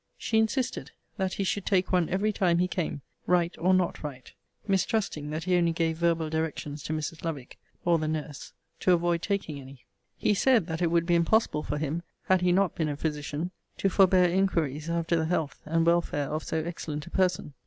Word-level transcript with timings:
She 0.17 0.39
insisted 0.39 0.89
that 1.17 1.33
he 1.33 1.43
should 1.43 1.63
take 1.63 1.91
one 1.91 2.09
every 2.09 2.33
time 2.33 2.57
he 2.57 2.67
came, 2.67 3.01
write 3.27 3.55
or 3.59 3.71
not 3.71 4.01
write; 4.01 4.33
mistrusting 4.67 5.29
that 5.29 5.43
he 5.43 5.55
only 5.57 5.73
gave 5.73 5.97
verbal 5.97 6.27
directions 6.27 6.81
to 6.85 6.93
Mrs. 6.93 7.23
Lovick, 7.23 7.59
or 7.85 7.99
the 7.99 8.07
nurse, 8.07 8.51
to 8.79 8.93
avoid 8.93 9.21
taking 9.21 9.59
any. 9.61 9.85
He 10.17 10.33
said 10.33 10.65
that 10.65 10.81
it 10.81 10.89
would 10.89 11.05
be 11.05 11.13
impossible 11.13 11.61
for 11.61 11.77
him, 11.77 12.01
had 12.23 12.41
he 12.41 12.51
not 12.51 12.73
been 12.73 12.89
a 12.89 12.97
physician, 12.97 13.51
to 13.77 13.89
forbear 13.89 14.25
inquiries 14.27 14.89
after 14.89 15.15
the 15.15 15.25
health 15.25 15.61
and 15.67 15.85
welfare 15.85 16.29
of 16.31 16.43
so 16.43 16.57
excellent 16.65 17.05
a 17.05 17.11
person. 17.11 17.53